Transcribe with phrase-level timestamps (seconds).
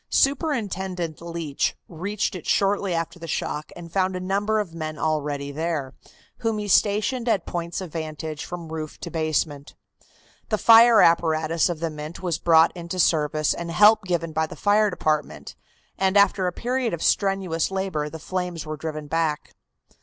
[0.09, 5.51] Superintendent Leach reached it shortly after the shock and found a number of men already
[5.51, 5.93] there,
[6.37, 9.75] whom he stationed at points of vantage from roof to basement.
[10.49, 14.55] The fire apparatus of the Mint was brought into service and help given by the
[14.55, 15.55] fire department,
[15.99, 19.53] and after a period of strenuous labor the flames were driven back.